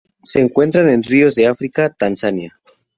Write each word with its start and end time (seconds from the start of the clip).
Se 0.23 0.41
encuentran 0.41 0.89
en 0.89 1.03
ríos 1.03 1.35
de 1.35 1.45
África: 1.45 1.93
Tanzania. 1.93 2.59